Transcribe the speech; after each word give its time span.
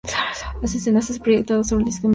La 0.61 0.65
escena 0.65 0.97
es 0.97 1.19
proyectada 1.19 1.63
sobre 1.63 1.81
el 1.83 1.85
disco 1.85 1.85
mediante 1.85 1.85
una 1.85 1.85
lente. 1.85 2.09